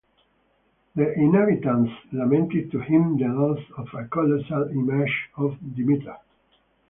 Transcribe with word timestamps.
The 0.95 1.13
inhabitants 1.13 1.91
lamented 2.11 2.71
to 2.71 2.79
him 2.79 3.17
the 3.19 3.27
loss 3.27 3.59
of 3.77 3.87
a 3.93 4.07
colossal 4.07 4.67
image 4.71 5.29
of 5.37 5.59
Demeter. 5.75 6.17